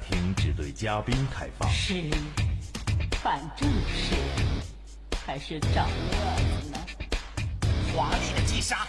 [0.00, 1.70] 停止对嘉宾开放。
[1.70, 2.04] 是
[3.22, 4.14] 反正是
[5.26, 6.16] 还是找乐
[6.62, 6.78] 子呢？
[7.94, 8.86] 华丽的击杀！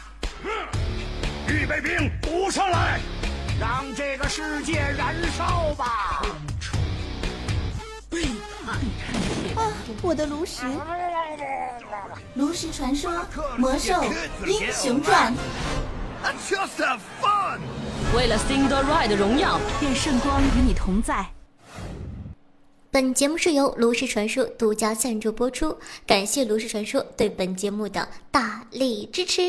[1.48, 3.00] 预备兵，补上来，
[3.60, 6.22] 让这个世界燃烧吧！
[8.10, 8.24] 背
[8.66, 8.76] 叛！
[9.56, 10.64] 啊，我的炉石！
[12.34, 13.26] 炉石传说，
[13.58, 14.04] 魔兽
[14.46, 15.34] 英雄传。
[16.50, 17.60] Just have fun。
[18.16, 21.26] 为了 Single Ride 的荣耀，愿圣光与你同在。
[22.90, 25.76] 本节目是由炉石传说独家赞助播出，
[26.08, 29.42] 感谢炉石传说对本节目的大力支持。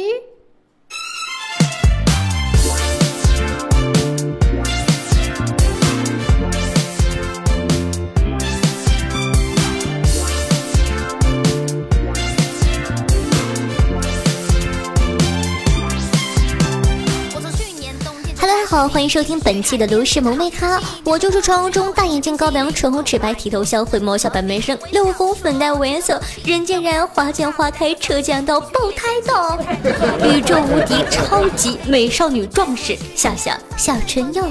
[18.89, 34.45] 欢迎收听本期的炉石萌妹咖，我就是传说中大眼睛、高鼻梁唇红齿白、剃头笑、会摸小白眉生、六红粉黛五颜色、人见人爱、花见花开、车见到爆胎的宇宙无敌超级美少女壮士夏夏夏春耀。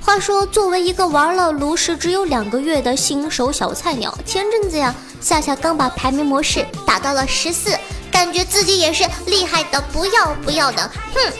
[0.00, 7.76] 话说，作为一个玩了炉石只有两个月的新手小菜鸟，前阵子呀，夏夏刚把排名模式打到了十四。
[8.20, 11.32] 感觉自己也是厉害的不要不要的，哼！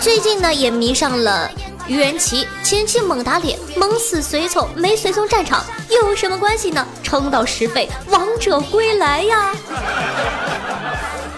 [0.00, 1.48] 最近呢也迷上了
[1.86, 6.84] 愚人旗，前期猛打脸，猛死随从，没随从战场有什么关系呢？
[7.04, 9.54] 撑到十倍，王者归来呀！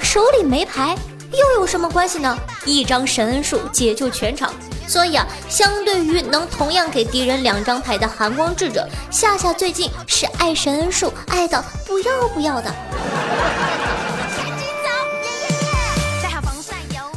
[0.00, 0.96] 手里没牌
[1.32, 2.38] 又有什么关系呢？
[2.64, 4.50] 一张神恩树解救全场。
[4.88, 12.74] 所以啊，相对于能同样给敌人两张牌的寒光智者，夏夏最近是爱神恩树爱的不要不要的。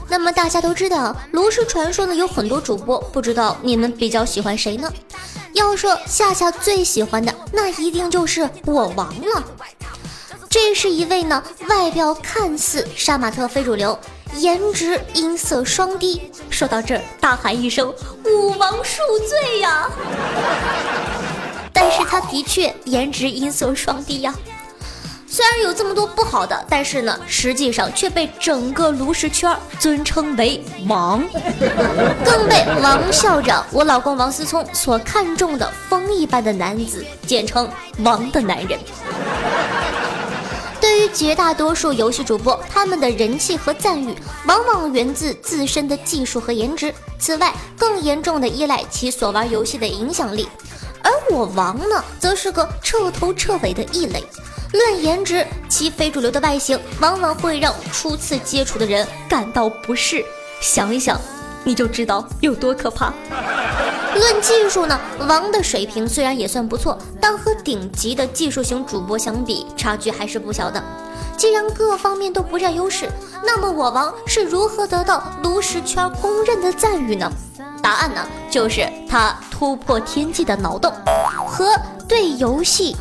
[0.09, 4.91] 那么大家都知道，炉石传说呢有很多主播，不知道你们比较喜欢谁呢？
[5.53, 9.43] 要说夏夏最喜欢的，那一定就是我王了。
[10.49, 13.97] 这是一位呢，外表看似杀马特非主流。
[14.37, 17.93] 颜值音色双低，说到这儿，大喊一声
[18.25, 18.97] ：“武王恕
[19.27, 19.89] 罪呀！”
[21.73, 24.33] 但是他的确颜值音色双低呀。
[25.27, 31.23] 虽然有这么多不好的，但是呢，实际上却被整个炉石圈尊称为王，
[32.25, 38.77] 更被王校长、我老公王思聪所看重的风一般的男子，简称王的男人。
[40.91, 44.13] 对于绝大多数游戏主播，他们的人气和赞誉
[44.45, 46.93] 往往源自自身的技术和颜值。
[47.17, 50.49] 此外，更严重的依赖其所玩游戏的影响力。
[51.01, 54.21] 而我王呢，则是个彻头彻尾的异类。
[54.73, 60.21] 论颜值，其非主流的外形往往会让初次接触的人感到不适。
[60.59, 61.17] 想一想。
[61.63, 63.13] 你就知道有多可怕。
[64.13, 70.83] 论技术呢，王的水平虽然也算不错，但和顶级的技术型主播相比，差距还是不小的。
[71.37, 73.09] 既然各方面都不占优势，
[73.43, 77.31] 那么我王是如何得到炉石圈公认的赞誉呢？
[77.81, 80.93] 答案呢，就是他突破天际的脑洞
[81.47, 81.65] 和
[82.07, 82.95] 对游戏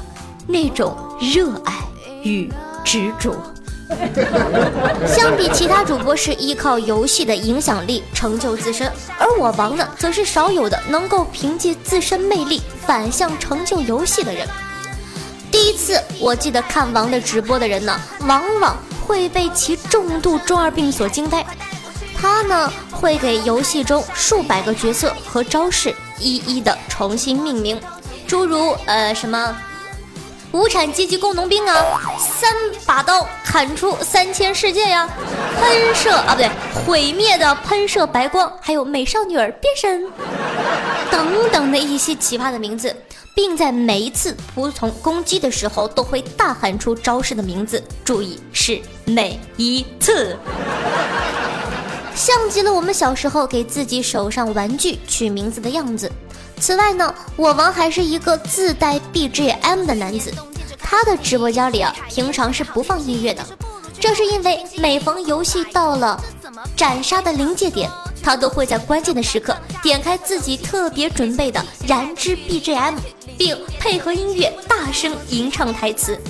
[0.46, 1.74] 那种热爱
[2.22, 2.50] 与
[2.84, 3.34] 执着。
[5.06, 14.46] 相比其他主播是依靠游戏的影响力成就自身，而我王呢，则是少有的能够凭借自身魅力反向成就游戏的人。
[15.50, 21.44] 第一次我记得看王的直播的人呢，往往会被其重度中二病所惊呆。
[22.16, 27.80] 他呢，会给游戏中数百个角色和招式一一的重新命名，
[28.26, 29.56] 诸如呃什么。
[30.52, 32.52] 无产阶级工农兵啊，三
[32.84, 35.08] 把刀砍出三千世界呀，
[35.60, 36.50] 喷射啊不对，
[36.84, 40.04] 毁灭的喷射白光，还有美少女儿变身
[41.08, 42.94] 等等的一些奇葩的名字，
[43.32, 50.36] 并在每一次服从攻击的时候都会大喊出招式的名字，注意是每一次，
[52.16, 56.10] 像极了我们小时候给自己手上玩具取名字的样子。
[56.60, 60.32] 此外呢，我王还是一个自带 BGM 的男子，
[60.78, 63.42] 他的直播间里啊，平常是不放音乐的，
[63.98, 66.22] 这是因为每逢游戏到了
[66.76, 67.90] 斩杀的临界点，
[68.22, 72.94] 他都会在关键的时刻点开自己特别准备的燃之 BGM，
[73.38, 76.20] 并配合音乐大声吟唱台词。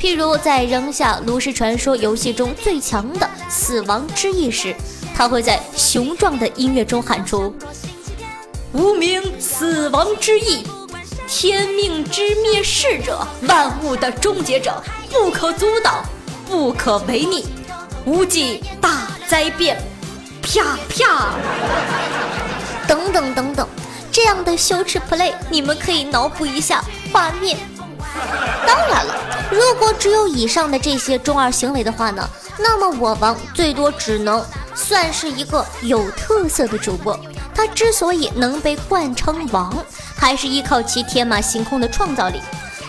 [0.00, 4.74] 譬如在扔下炉石传说游戏中最强的死亡之翼时，
[5.16, 7.52] 他会在雄壮的音乐中喊出。
[8.74, 10.66] 无名死亡之翼，
[11.28, 14.82] 天命之灭世者，万物的终结者，
[15.12, 16.04] 不可阻挡，
[16.48, 17.46] 不可违逆，
[18.04, 19.80] 无忌大灾变，
[20.42, 21.34] 啪啪，
[22.88, 23.68] 等等等等，
[24.10, 26.82] 这样的羞耻 play，你们可以脑补一下
[27.12, 27.56] 画面。
[28.66, 29.14] 当然了，
[29.52, 32.28] 如果只有以上的这些中二行为的话呢，
[32.58, 34.44] 那么我王最多只能
[34.74, 37.16] 算是一个有特色的主播。
[37.54, 39.74] 他之所以能被冠称王，
[40.16, 42.40] 还是依靠其天马行空的创造力。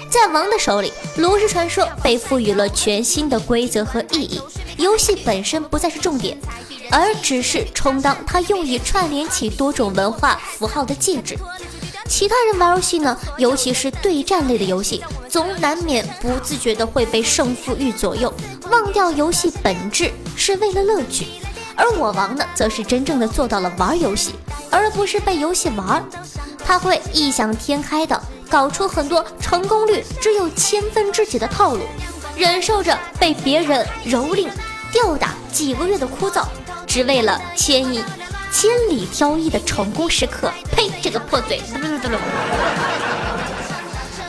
[0.10, 4.42] 在王的手里，炉石传说被赋予了全新的规则和意义。
[4.78, 6.38] 游戏本身不再是重点，
[6.90, 11.38] 而只是充当他用以串联起多种文化符号的介质。
[12.08, 18.34] 其他人玩游戏呢，尤其是对战类的游戏，总难免不自觉的会被胜负欲左右，
[18.70, 21.26] 忘掉游戏本质是为了乐趣。
[21.76, 24.36] 而我王呢，则是真正的做到了玩游戏，
[24.72, 26.04] 而不是被游戏玩。
[26.64, 28.20] 他会异想天开的
[28.50, 31.82] 搞出很多成功率只有千分之几的套路，
[32.36, 34.48] 忍受着被别人蹂躏、
[34.92, 36.44] 吊打几个月的枯燥，
[36.88, 38.04] 只为了千亿。
[38.52, 40.90] 千里挑一的成功时刻，呸！
[41.02, 41.62] 这个破嘴。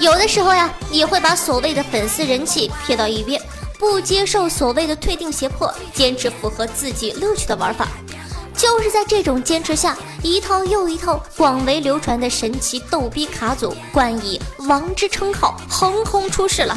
[0.01, 3.41] 有的时候呀，也会把所谓的粉丝人气撇到一边，
[3.79, 7.89] 不接受所谓的退订胁迫，坚持符合自己乐趣的玩法。
[8.57, 16.77] 就是在这种坚持下，一套又一套广为流传的神奇逗逼卡组，冠以“王”之称号，横空出世了。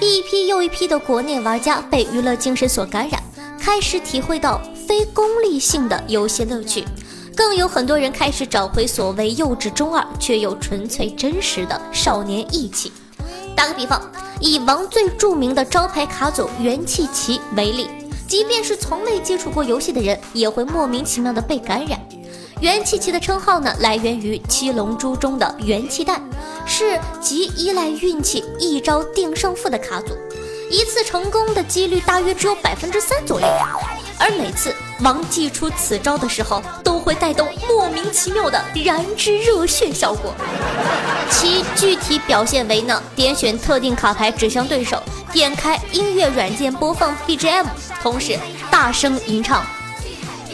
[0.00, 3.22] 一批又一批的国内玩家被娱乐精神所感染，
[3.60, 4.60] 开始体会到。
[4.86, 6.84] 非功利性的游戏乐趣，
[7.34, 12.92] 更有很多人开始找回所谓幼稚中二却又纯粹真实的少年义气。
[13.56, 14.00] 打个比方，
[14.40, 17.88] 以王最著名的招牌卡组元气旗为例，
[18.26, 22.00] 即便是从未接触过游戏的人，也会莫名其妙的被感染。
[22.60, 26.22] 元气旗的称号呢，来源于七龙珠中的元气弹，
[26.66, 30.16] 是极依赖运气、一招定胜负的卡组，
[30.70, 33.46] 一次成功的几率大约只有百分之三左右。
[34.18, 40.34] 而每次王祭出此招的时候，都会带动莫名其妙的燃脂热血效果。
[41.30, 45.02] 其具体表现为呢：点选特定卡牌指向对手，
[45.32, 47.66] 点开音乐软件播放 BGM，
[48.02, 48.38] 同时
[48.70, 49.64] 大声吟唱。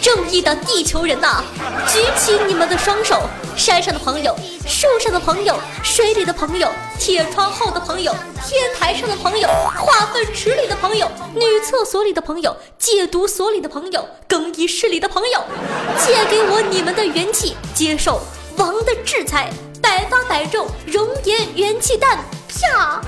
[0.00, 1.42] 正义的地球人呐，
[1.88, 3.20] 举起你们的双手！
[3.56, 4.34] 山上的朋友，
[4.66, 6.66] 树上的朋友，水里的朋友，
[6.98, 8.14] 铁窗后的朋友，
[8.46, 15.44] 天台上的朋友，化粪池里的朋友，女厕所里的朋友，戒毒所里的朋友，更衣室里的朋友，
[15.98, 18.22] 借给我你们的元气，接受
[18.56, 19.50] 王的制裁，
[19.82, 22.18] 百发百中，熔岩元气弹，
[22.48, 23.02] 啪！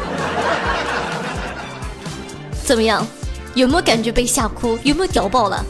[2.62, 3.06] 怎么样？
[3.54, 4.78] 有没有感觉被吓哭？
[4.82, 5.64] 有没有屌爆了？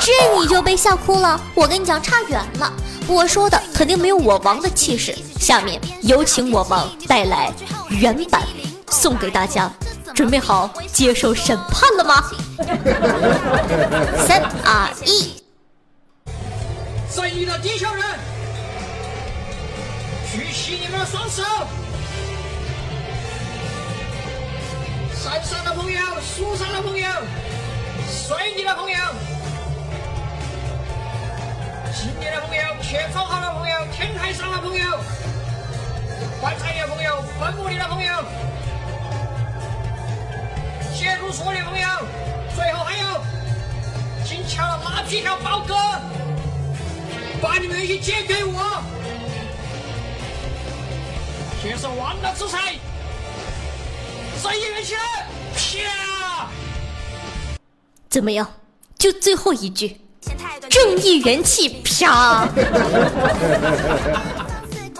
[0.00, 1.40] 这你就被吓哭了？
[1.54, 2.72] 我跟你讲，差远了。
[3.06, 5.16] 我说的肯定没有我王的气势。
[5.38, 7.52] 下面有请我王带来
[7.88, 8.42] 原版，
[8.90, 9.70] 送给大家。
[10.14, 12.24] 准备好接受审判了吗？
[14.26, 15.34] 三二一！
[17.14, 18.04] 正义的地球人，
[20.32, 21.42] 举起你们的双手。
[25.38, 27.08] 山上的朋友，树上的朋友，
[28.10, 28.96] 水里的朋友，
[31.94, 34.98] 井里的朋友，铁窗后的朋友，天台上的朋友，
[36.40, 38.12] 棺材里的朋友，坟墓里的朋友，
[40.98, 41.88] 戒毒所的朋友，
[42.56, 43.22] 最后还有
[44.24, 45.74] 金桥拉皮条宝哥，
[47.40, 48.82] 把你们一起借给我，
[51.62, 52.74] 接受王的制裁。
[54.40, 54.94] 正义元气，
[55.76, 56.48] 啪！
[58.08, 58.46] 怎么样？
[58.98, 60.00] 就最后一句，
[60.68, 62.48] 正义元气，啪！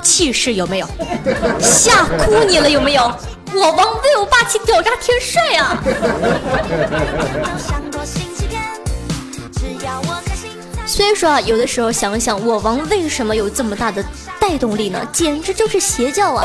[0.03, 0.87] 气势有没有？
[1.61, 3.03] 吓哭你了有没有？
[3.55, 5.83] 我王威武霸气屌炸天帅啊！
[10.87, 14.05] 所以说啊，有的时候想想，我王为什么有这么大的
[14.39, 15.01] 带动力呢？
[15.13, 16.45] 简直就是邪教啊！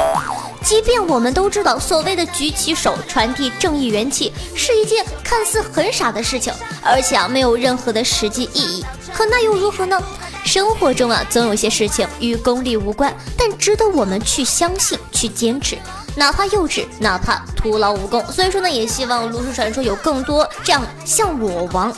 [0.74, 6.51] 即便我们都知道，所谓的举起手传递正义元气是一件看似很傻的事情，
[6.82, 10.01] 而且啊没有任何的实际意义，可那又如何呢？
[10.44, 15.77] 生活中啊总有些事情与功利无关，但值得我们去相信、去坚持，
[16.15, 18.25] 哪怕幼稚，哪怕徒劳无功。
[18.32, 21.96] 所以说呢，也希望炉石传说有更多这样像我王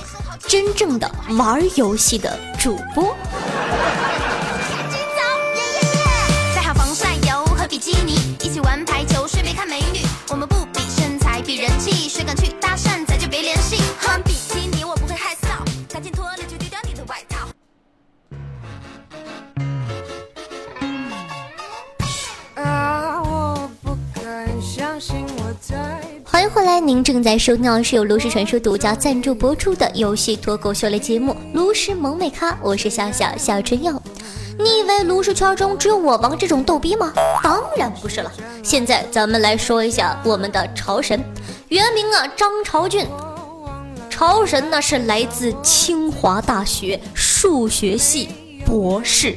[0.49, 3.15] 真正的玩游戏的主播。
[6.53, 8.19] 再好防晒油和比基尼，
[11.77, 12.09] 气。
[12.09, 13.77] 谁敢去搭讪，咱就别联系。
[13.99, 15.63] 穿比基尼，我不会害臊。
[15.91, 17.47] 赶紧脱了就丢掉你的外套。
[26.23, 26.79] 欢迎回来。
[26.79, 34.01] 您正在收听的是由炉石传说独家赞助播出的游戏脱口秀类节目《炉石萌美咖》，我是夏夏夏春耀。
[34.57, 37.13] 你以为炉石圈中只有我王这种逗逼吗？
[37.41, 38.31] 当然不是了。
[38.63, 41.23] 现在咱们来说一下我们的潮神，
[41.69, 43.07] 原名啊张朝俊。
[44.09, 48.29] 朝神呢是来自清华大学数学系
[48.65, 49.35] 博士。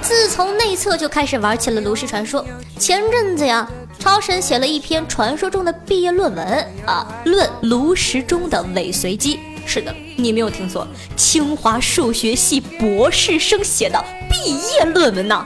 [0.00, 2.44] 自从内测就开始玩起了炉石传说。
[2.78, 9.38] 前阵子呀，超神写了一篇传说中的毕业论文啊，论炉石中的尾随机。
[9.66, 10.86] 是的，你没有听错，
[11.16, 15.44] 清华数学系博士生写的毕业论文呐！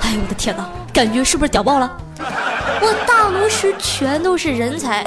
[0.00, 1.96] 哎呦我的天哪，感觉是不是屌爆了？
[2.80, 5.04] 我大炉石全都是人才。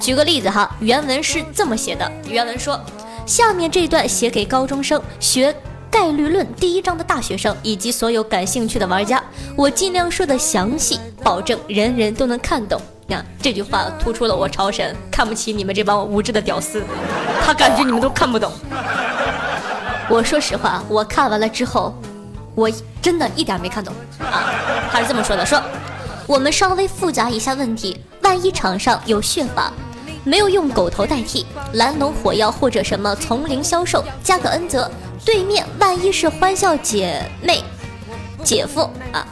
[0.00, 2.80] 举个例子哈，原文是这么写的：原文说，
[3.26, 5.54] 下面这段写给高中生学
[5.90, 9.22] 概率论第一章的大学生以及所有感兴趣的玩家，
[9.56, 12.80] 我尽量说的详细，保证人人都能看懂。
[13.08, 16.82] 呀，这句话突出了我超神看不起你们这帮无知的屌丝，
[17.44, 18.52] 他感觉你们都看不懂。
[20.10, 21.94] 我说实话，我看完了之后，
[22.54, 22.70] 我
[23.00, 24.44] 真的一点没看懂啊。
[24.92, 25.62] 他是这么说的：说
[26.28, 29.72] 我们稍微复杂一下问题，万一场上有血法，
[30.24, 34.90] 没有用狗头代替，蓝龙火药或者什么丛林销售，加个恩泽，
[35.24, 37.64] 对面万一是欢笑姐妹、
[38.44, 39.26] 姐夫啊。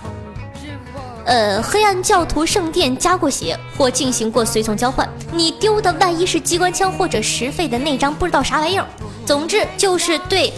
[1.26, 8.86] 呃，黑暗教徒圣殿加过血或进行过随从交换，你丢的万一是机关枪或者十费的那张不知道啥玩意儿。
[9.26, 10.50] 总之就是对，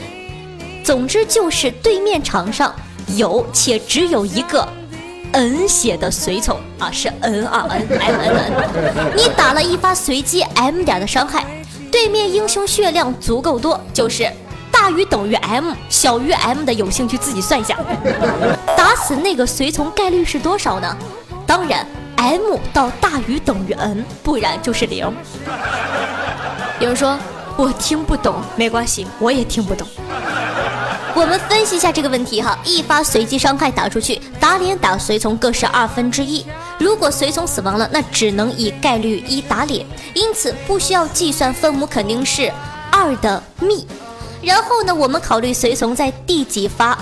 [0.85, 2.73] 总之就是对面场上
[3.17, 4.69] 有且只有一个
[5.33, 9.17] N 写的随从啊，是 N 啊 N M N N。
[9.17, 11.45] 你打了一发随机 M 点的伤害，
[11.91, 14.31] 对面英雄血量足够多，就是。
[14.71, 17.77] 大于等于 m，小于 m 的有兴趣自己算一下，
[18.77, 20.97] 打死那个随从概率是多少呢？
[21.45, 21.85] 当然
[22.17, 25.13] m 到大于等于 n，不然就是零。
[26.79, 27.19] 有人说
[27.57, 29.87] 我听不懂，没关系，我也听不懂。
[31.15, 36.45] 我们分析一下这个问题哈，一发随机伤害打出去，打脸打随从各是二分之一。
[36.79, 39.85] 如果随从死亡了，那只能以概率一打脸，
[40.15, 42.53] 因此不需要计算分母，肯定是
[42.91, 43.87] 二的幂。
[44.43, 46.97] 然后呢，我们考虑随从在第几发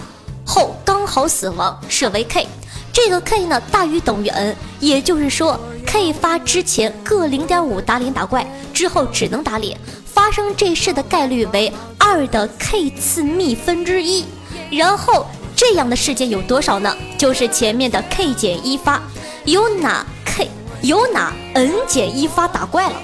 [0.45, 2.47] 后刚好死亡，设为 k，
[2.93, 9.79] 这个 k 呢大于等于 n，也就是说 k 发之前各零点五打脸打怪，之后只能打脸，
[10.16, 14.25] 发生这事的概率为二的 k 次幂分之一。
[14.70, 16.96] 然后这样的事件有多少呢？
[17.18, 19.02] 就是前面的 k 减一发，
[19.44, 22.96] 有哪 k 有哪 n 减一发打怪了，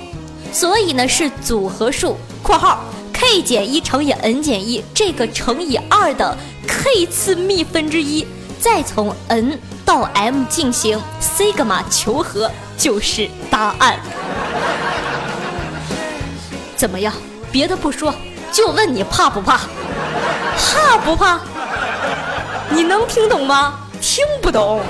[0.54, 2.82] 所以呢是组合数（括号）。
[3.12, 6.34] k 减一乘以 n 减一，这个乘以二的
[6.66, 8.26] k 次幂分之一，
[8.58, 14.00] 再从 n 到 m 进行 sigma 求和，就是答案。
[16.82, 17.14] 怎么样？
[17.52, 18.12] 别的不说，
[18.50, 19.60] 就问你怕不怕？
[20.56, 21.38] 怕不怕？
[22.70, 23.78] 你能听懂吗？
[24.00, 24.80] 听不懂。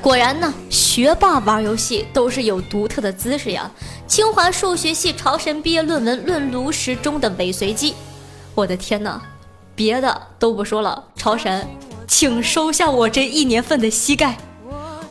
[0.00, 3.68] 果然呢，学霸玩游戏都是有独特的姿势呀。
[4.06, 7.96] 清华数学系朝神毕业论文论炉石中的尾随机，
[8.54, 9.20] 我的天哪！
[9.74, 11.68] 别的都不说了，朝神，
[12.06, 14.38] 请收下我这一年份的膝盖。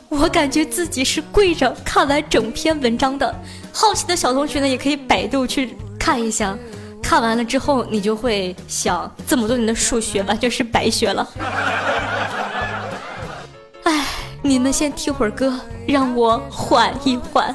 [0.08, 3.34] 我感觉自己是跪着看完整篇文章的。
[3.72, 6.56] 好奇的小同学呢，也可以百度去看一下。
[7.02, 11.28] 看完了之后，你就会想，这么多年的数学完全是白学了。
[13.84, 14.04] 哎
[14.42, 17.54] 你们先听会儿歌，让我缓一缓。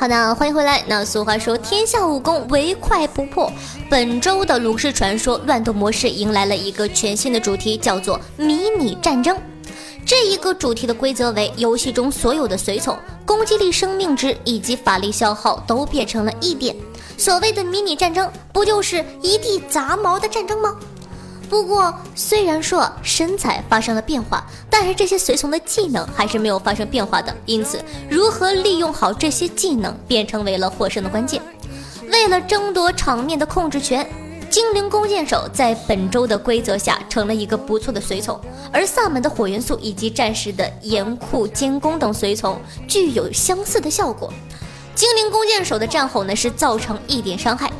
[0.00, 0.82] 好的，欢迎回来。
[0.86, 3.52] 那俗话说，天下武功唯快不破。
[3.90, 9.36] 本周的炉石传说乱斗模式迎来了一个全新的主题，叫做迷你战争。
[10.06, 16.74] 这一个主题的规则为：游戏中所有的随从攻击力、生命值以及法力消耗都变成了一点。
[17.18, 20.74] 所谓的迷你战争，不就是一地杂毛的战争吗？
[21.50, 27.36] 不过，虽然说身材发生了变化，但是这些随从的技能还是没有发生变化的。
[27.44, 31.42] 因此，如何利用好这些技能，便成为了获胜的关键。
[32.10, 34.08] 为了争夺场面的控制权。
[34.48, 38.36] 精灵弓箭手在本周的规则下成了一个不错的随从，
[38.72, 44.32] 而萨满的火元素以及战士的严酷监工等随从具有相似的效果。
[44.92, 47.70] 精灵弓箭手的战吼呢是造成一点伤害。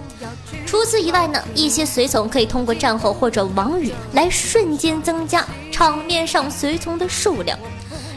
[0.67, 7.59] 除此以外呢，一些随从可以通过战吼或者亡语来瞬间增加场面上随从的数量。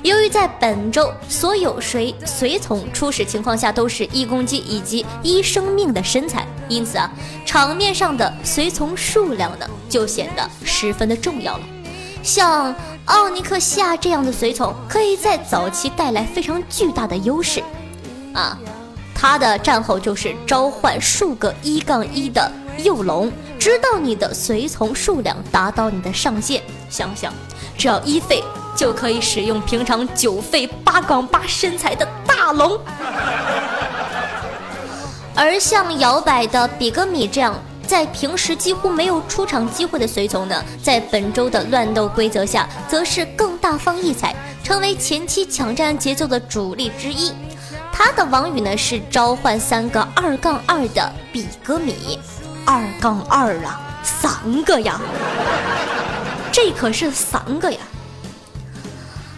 [0.03, 6.45] 由于在本周所有随随从初始情况下都是一攻击以及一生命的身材。
[6.67, 7.09] 因此啊，
[7.45, 11.63] 场面上的随从数量呢就显得十分的重要了。
[12.21, 12.73] 像
[13.05, 17.61] 奥尼克西亚这样的随从，可以在早期带来非常巨大的优势
[18.33, 18.57] 啊。
[19.23, 26.61] 他的战后就是召唤数个一杠一的幼龙，直到你的随从数量达到你的上限。
[26.89, 27.33] 想想，
[27.77, 28.43] 只要一费
[28.75, 32.77] 就可以使用平常九费八杠八身材的大龙。
[35.33, 37.55] 而像摇摆的比格米这样
[37.87, 47.31] 在平时几乎没有出场机会的随从呢，在本周的乱斗规则下，则是更大放异彩，成为前期抢占节奏的主力之一。
[47.95, 52.19] 他的王语呢是召唤三个二杠二的比格米，
[52.65, 54.99] 二杠二啊，三个呀，
[56.51, 57.77] 这可是三个呀。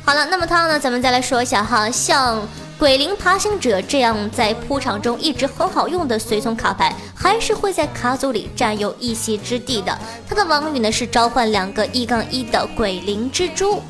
[0.05, 2.41] 好了，那么他呢，咱们再来说一下哈，像
[2.79, 9.97] 鬼灵爬行者这样在铺场中一直很好用的随从卡牌，还是会在卡组里占有一席之地的。
[10.27, 13.83] 他的王语呢是召唤两个一杠一的鬼灵蜘蛛。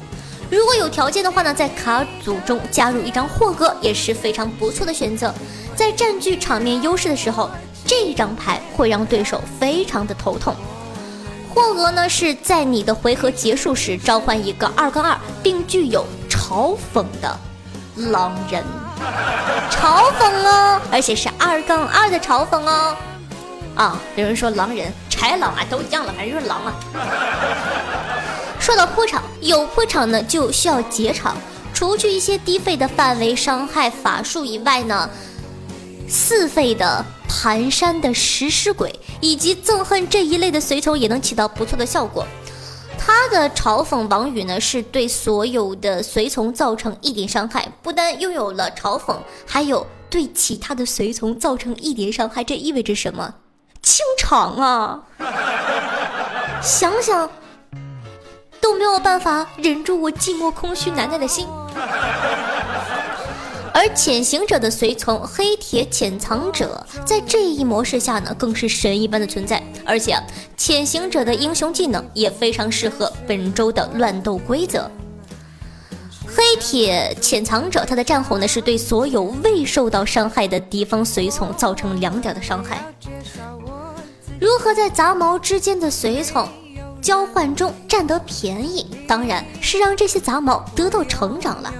[0.55, 5.33] 如果有条件的话呢，在卡组中加入一张霍格也是非常不错的选择。
[5.75, 7.51] 在占据场面优势的时候，
[7.85, 10.55] 这张牌会让对手非常的头痛。
[11.53, 17.38] 霍格呢是在你的回合结束时召唤一个二杠二，并具有嘲讽的
[18.12, 18.63] 狼人，
[19.69, 22.95] 嘲讽哦，而且是二杠二的嘲讽哦。
[23.75, 26.74] 啊，有人说狼人、豺狼啊都一样了，反正就是狼啊。
[28.65, 31.38] 说到破场，有破场呢就需要结场。
[31.72, 35.07] 除去一些低费的范围伤害法术以外呢，
[36.07, 42.25] 四费的盘山的食尸鬼以及憎恨这一类的随从也能起到不错的效果。
[42.98, 52.43] 他的嘲讽王语呢是对所有的随从造成一点伤害，不但拥有了嘲讽，还有对其他的随从造成一点伤害。
[52.43, 53.36] 这意味着什么？
[53.84, 55.03] 清场啊！
[56.63, 57.29] 想想。
[58.65, 61.46] 都没有办法忍住我寂寞空虚难耐的心，
[63.72, 69.61] 而潜行者的随从黑铁潜藏者在这一模式下呢，更是神一般的存在。
[69.85, 70.24] 而且啊
[70.57, 74.90] 潜行者的英雄技能也非常适合本周的乱斗规则。
[76.25, 82.83] 黑铁潜藏者他的战吼呢，是对所有未受到伤害的敌方随从造成两点的伤害。
[84.42, 86.50] 如何在杂毛之间的随从？
[87.05, 91.72] 交换中占得便宜，当然是让这些杂毛得到成长了。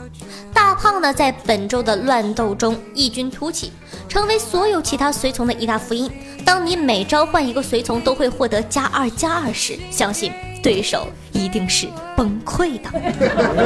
[0.54, 3.72] 大胖呢，在本周的乱斗中异军突起，
[4.08, 6.12] 成为所有其他随从的一大福音。
[6.46, 12.92] 当你每召唤一个随从都会获得加二加二时，相信对手一定是崩溃的。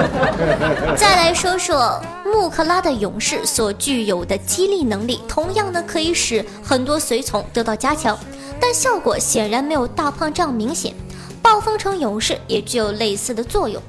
[0.95, 8.17] 再来说说穆克拉的勇士所具有的激励能力，同样呢可以使很多随从得到加强，
[8.61, 10.93] 但效果显然没有大胖这样明显。
[11.41, 13.81] 暴风城勇士也具有类似的作用。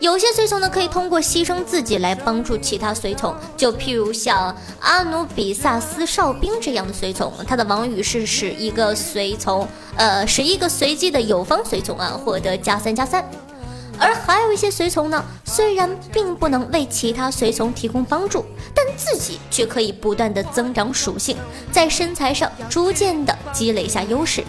[0.00, 13.24] 有些随从呢，可以通过牺牲自己来帮助其他随从，就譬如像阿努比萨斯哨兵这样的随从，他的王语是使一个随从，呃，使一个随机的友方随从啊获得加三加三。
[13.96, 21.36] 而还有一些随从呢，虽然并不能为其他随从提供帮助，但自己却可以不断的增长属性，
[21.70, 24.42] 在身材上逐渐的积累下优势。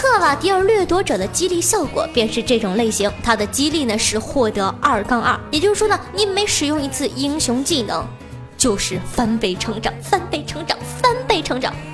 [0.00, 8.02] 克瓦迪尔掠夺者的激励效果便是这种类型，它的激励呢是获得二杠二，也就是说呢，你每使用一次英雄技能，
[8.56, 11.74] 就是翻倍成长，翻倍成长，翻倍成长。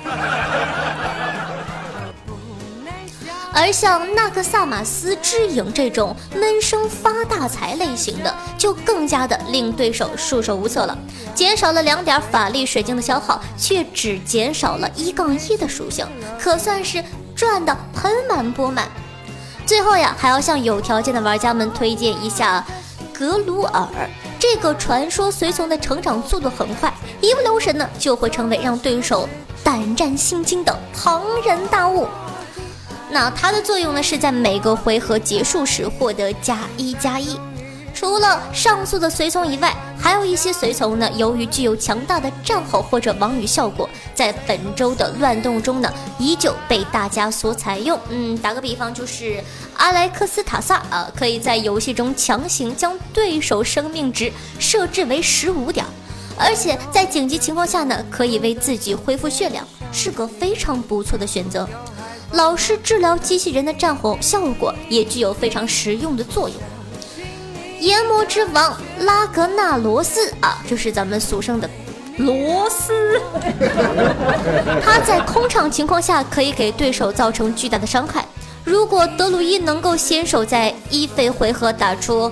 [3.51, 10.97] 而像纳克萨马斯之影这种闷声发大财类型的，就更加的令对手束手无策了。
[11.35, 16.07] 减少了两点法力水晶的消耗，却只减少了一杠一的属性，
[16.39, 17.03] 可算是。
[17.37, 18.89] 赚的盆满钵满，
[19.63, 22.65] 最后呀，还要向有条件的玩家们推荐一下
[23.13, 23.87] 格鲁尔
[24.39, 29.29] 这个传说随从的成长速度很快，一不留神呢就会成为让对手
[29.63, 32.07] 胆战心惊的庞然大物。
[33.11, 37.39] 那它的作用呢是在每个回合结束时获得加一加一。
[37.99, 47.99] 除了上述的随从以外，还有一些随从呢，由于具有强大的战吼或者王语效果，在本周的乱斗中呢，依旧被大家所采用。
[48.09, 49.43] 嗯，打个比方，就是
[49.77, 55.83] 阿莱克斯塔萨啊，可以在游戏中强行将对手生命值设置为十五点，
[56.37, 61.67] 而且在紧急情况下呢，可以为自己恢复血量，是个非常不错的选择。
[62.33, 66.55] 老师治疗机器人的战吼效果也具有非常实用的作用。
[67.79, 71.69] 炎魔之王拉格纳罗斯啊，就是咱们俗称的
[72.17, 73.21] 罗斯。
[74.83, 78.25] 他在空场情况下可以给对手造成巨大的伤害。
[78.63, 82.31] 如果德鲁伊能够先手在一费回合打出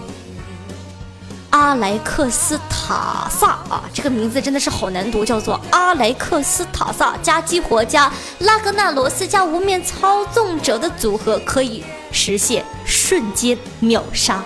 [1.51, 14.43] 阿莱克斯塔萨啊，这个名字真的是好难读，叫做阿莱克斯塔萨加激活加拉格纳罗斯加无面操纵者的组合，可以实现瞬间秒杀。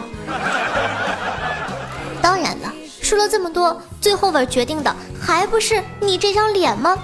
[3.09, 6.95] 说了这么多，最后边决定的还不是你这张脸吗？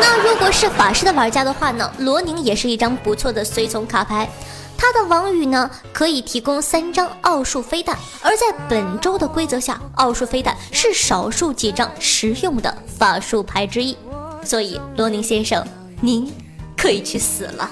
[0.00, 4.28] 那如果是法师的玩家的话呢，罗宁也是一张不错的随从卡牌。
[4.76, 13.96] 他的王宇呢，可以提供三张奥数飞弹，而在本周的规则下，奥数飞弹是少数几张实用的法术牌之一。
[14.44, 15.64] 所以，罗宁先生，
[16.00, 16.28] 您
[16.76, 17.70] 可以去死了。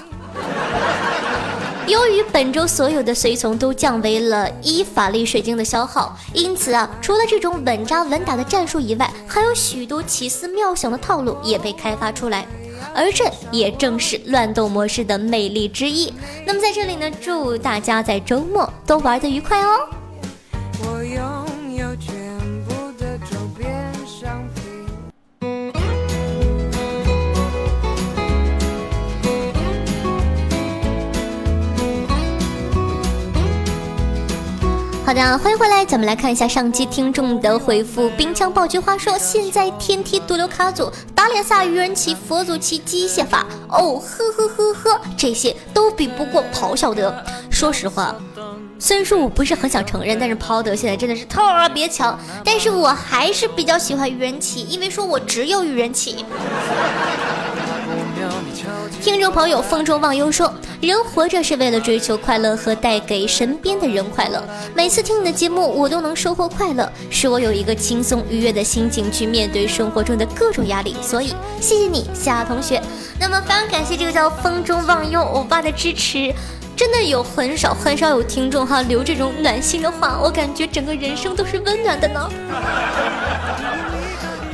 [1.89, 12.45] 由于本周所有的随从都降为了依法力水晶的消耗，因此啊，除了这种稳扎稳打的战术以外，还有许多奇思妙想的套路也被开发出来，
[12.93, 16.13] 而这也正是乱斗模式的魅力之一。
[16.45, 19.79] 那么在这里呢，祝大家在周末都玩得愉快哦！
[35.09, 38.11] 好的，欢迎回来，咱们来看一下上期听众的回复。
[38.11, 47.11] 冰枪爆菊花说：“现在天梯毒瘤卡组打脸萨愚人骑佛祖骑机械法哦，呵呵呵呵，这些都比不过咆哮德。
[47.49, 48.13] 说实话，
[48.77, 51.41] 虽然说我不是很想承认，但是咆德现在真的是特
[51.73, 52.15] 别强。
[52.45, 56.23] 但是我还是比较喜欢愚人骑，因为说我只有愚人骑。”
[59.01, 64.43] 听众朋友风中忘忧说：“人活着是为了追求快乐和带给身边的人快乐。
[64.75, 70.95] 每次听你的节目，我都能收获快乐，使我有一个轻松愉悦的心情去面对生活中的各种压力。
[71.01, 72.81] 所以，谢谢你，夏同学。
[73.19, 76.33] 那么，非常感谢这个叫风中忘忧欧巴的支持。
[76.75, 82.29] 真的有很少很少有听众哈留这种暖心的话，我感觉整个人生都是温暖的呢。”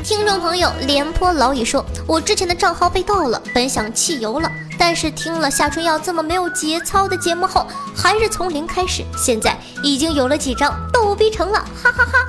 [0.06, 7.66] 听众朋友，廉颇老矣说：“我之前的账号被盗了，本想弃游了，但是听了夏春耀这么没有节操的节目后，
[7.96, 9.04] 还是从零开始。
[9.18, 12.28] 现在已经有了几张逗逼成了，哈哈哈。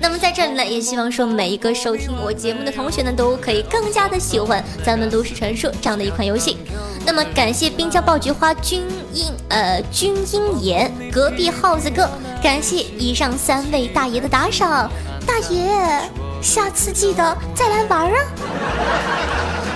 [0.00, 6.56] 那么在这里呢，也希望说每一个收听我节目的同学呢，都可以更加的喜欢咱们都市传说这样的一款游戏。
[7.04, 12.08] 那么感谢滨江爆菊花君鹰呃君鹰眼隔壁耗子哥，
[12.40, 14.88] 感谢以上三位大爷的打赏，
[15.26, 16.27] 大爷。
[16.40, 18.18] 下次记得再来玩啊！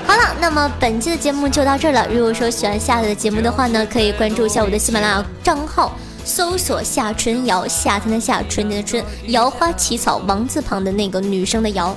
[0.06, 2.06] 好了，那么本期的节目就到这儿了。
[2.08, 11.96] 如果说喜欢夏的节目的话呢，可以关注一下我的喜马拉雅账号，搜索夏春瑶，夏天的夏，春天的春，瑶花起草王字旁的那个女生的瑶。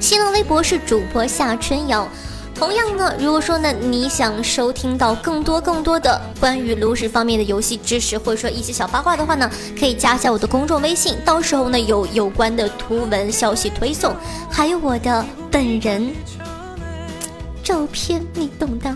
[0.00, 2.08] 新浪微博是主播夏春瑶。
[2.62, 14.14] 同样呢，如果说呢，你想收听到更多更多的关于炉石方面的游戏知识，或者说一些小八卦的话呢，可以加一下我的公众微信，到时候呢有有关的图文消息推送，
[14.48, 16.12] 还有我的本人
[17.64, 18.94] 照片，你懂的。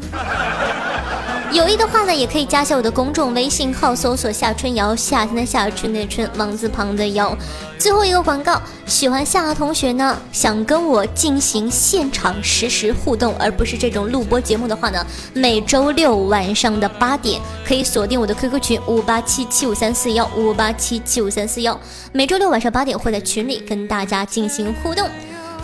[1.52, 7.36] 有意的话呢，也可以加下我的公众微信号，搜索夏春瑶，夏天的夏，春天的春，王字旁的瑶。
[7.78, 21.78] 最后一个广告，喜欢夏的同学呢，想跟我进行现场实时互动，而不是这种录播节目的话呢，每周六晚上的八点可以锁定我的 QQ 群五八七七五三四幺五八七七五三四幺，
[22.12, 25.08] 每周六晚上八点会在群里跟大家进行互动。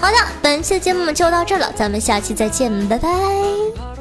[0.01, 3.92] 好的，本期的节目就到这了，咱们下期再见，拜拜。